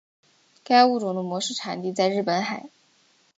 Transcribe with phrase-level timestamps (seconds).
[0.63, 2.71] 该物种的模式产地在日本海。